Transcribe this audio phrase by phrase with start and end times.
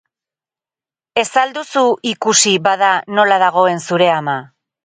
[1.23, 4.39] Ez al duzu ikusi, bada, nola dagoen zure ama?